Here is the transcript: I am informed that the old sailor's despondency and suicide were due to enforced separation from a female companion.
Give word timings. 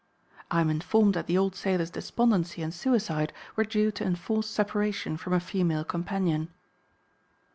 I 0.49 0.61
am 0.61 0.71
informed 0.71 1.13
that 1.13 1.27
the 1.27 1.37
old 1.37 1.53
sailor's 1.55 1.91
despondency 1.91 2.63
and 2.63 2.73
suicide 2.73 3.31
were 3.55 3.63
due 3.63 3.91
to 3.91 4.03
enforced 4.03 4.49
separation 4.49 5.15
from 5.15 5.31
a 5.33 5.39
female 5.39 5.83
companion. 5.83 6.49